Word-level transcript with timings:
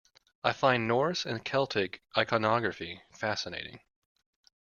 I 0.43 0.51
find 0.51 0.87
Norse 0.87 1.27
and 1.27 1.45
Celtic 1.45 2.01
iconography 2.17 3.03
fascinating. 3.11 3.81